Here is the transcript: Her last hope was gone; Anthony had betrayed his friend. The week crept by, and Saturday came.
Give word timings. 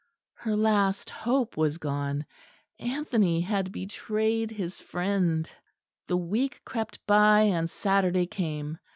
Her 0.33 0.55
last 0.55 1.11
hope 1.11 1.57
was 1.57 1.77
gone; 1.77 2.25
Anthony 2.79 3.41
had 3.41 3.71
betrayed 3.71 4.49
his 4.49 4.81
friend. 4.81 5.47
The 6.07 6.17
week 6.17 6.59
crept 6.65 7.05
by, 7.05 7.41
and 7.41 7.69
Saturday 7.69 8.25
came. 8.25 8.79